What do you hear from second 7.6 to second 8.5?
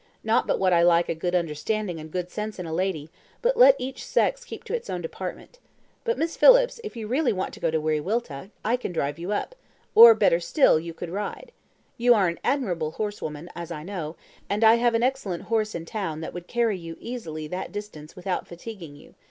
to Wiriwilta,